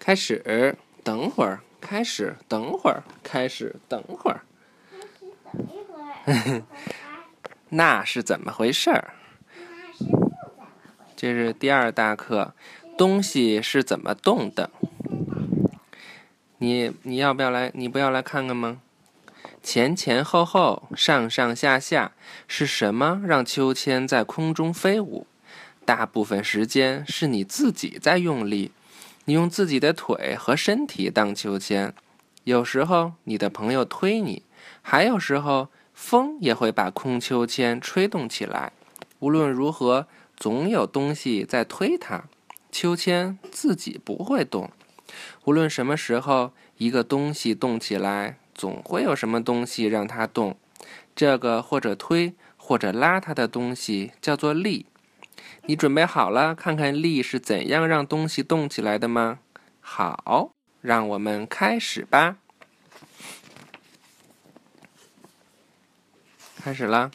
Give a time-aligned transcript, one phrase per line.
[0.00, 4.40] 开始，等会儿，开始，等会儿，开始，等会儿。
[7.68, 9.12] 那是怎么回事儿？
[11.14, 12.54] 这是第二大课，
[12.96, 14.70] 东西是怎么动的？
[16.58, 17.70] 你你要不要来？
[17.74, 18.80] 你不要来看看吗？
[19.62, 22.12] 前前后后，上上下下，
[22.48, 25.26] 是什么让秋千在空中飞舞？
[25.84, 28.72] 大部分时间是你自己在用力，
[29.30, 31.94] 你用自己的腿和身体荡秋千。
[32.42, 34.42] 有时候你的朋友推你，
[34.82, 38.72] 还有时候风也会把空秋千吹动起来。
[39.20, 42.24] 无论如何，总有东西在推它。
[42.72, 44.68] 秋千自己不会动。
[45.44, 50.56] 无论什么时候，一个东西动起来，总会有什么东西让它动。
[51.14, 54.86] 这个或者推或者拉它的东西叫做力。
[55.66, 59.38] 你准备好了，看看力是怎样让东西动起来的吗？
[59.80, 62.36] 好，让我们开始吧。
[66.62, 67.10] 开始了。